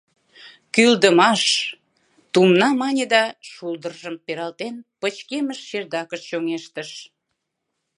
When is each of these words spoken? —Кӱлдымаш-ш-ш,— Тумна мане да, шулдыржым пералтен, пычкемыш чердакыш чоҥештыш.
—Кӱлдымаш-ш-ш,— 0.73 1.57
Тумна 2.33 2.69
мане 2.81 3.05
да, 3.13 3.23
шулдыржым 3.51 4.15
пералтен, 4.25 4.75
пычкемыш 4.99 5.59
чердакыш 5.69 6.21
чоҥештыш. 6.29 6.89